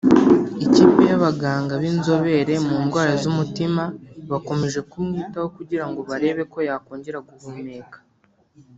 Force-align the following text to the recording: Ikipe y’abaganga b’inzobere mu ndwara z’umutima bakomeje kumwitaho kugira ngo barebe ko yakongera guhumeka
Ikipe 0.65 1.01
y’abaganga 1.09 1.73
b’inzobere 1.81 2.53
mu 2.67 2.75
ndwara 2.85 3.13
z’umutima 3.21 3.83
bakomeje 4.31 4.79
kumwitaho 4.91 5.47
kugira 5.57 5.85
ngo 5.89 5.99
barebe 6.09 6.43
ko 6.53 6.59
yakongera 6.69 7.19
guhumeka 7.29 7.97